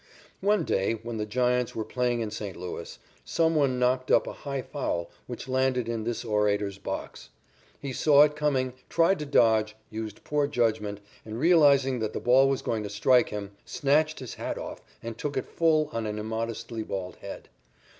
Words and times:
One 0.39 0.63
day, 0.65 0.93
when 0.93 1.17
the 1.17 1.27
Giants 1.27 1.75
were 1.75 1.85
playing 1.85 2.21
in 2.21 2.31
St. 2.31 2.57
Louis, 2.57 2.97
some 3.23 3.53
one 3.53 3.77
knocked 3.77 4.09
up 4.09 4.25
a 4.25 4.33
high 4.33 4.63
foul 4.63 5.11
which 5.27 5.47
landed 5.47 5.87
in 5.87 6.05
this 6.05 6.25
orator's 6.25 6.79
box. 6.79 7.29
He 7.79 7.93
saw 7.93 8.23
it 8.23 8.35
coming, 8.35 8.73
tried 8.89 9.19
to 9.19 9.27
dodge, 9.27 9.75
used 9.91 10.23
poor 10.23 10.47
judgment, 10.47 11.01
and, 11.23 11.39
realizing 11.39 11.99
that 11.99 12.13
the 12.13 12.19
ball 12.19 12.49
was 12.49 12.63
going 12.63 12.81
to 12.81 12.89
strike 12.89 13.29
him, 13.29 13.51
snatched 13.63 14.17
his 14.17 14.33
hat 14.33 14.57
off, 14.57 14.81
and 15.03 15.19
took 15.19 15.37
it 15.37 15.45
full 15.45 15.91
on 15.93 16.07
an 16.07 16.17
immodestly 16.17 16.81
bald 16.81 17.17
head. 17.17 17.47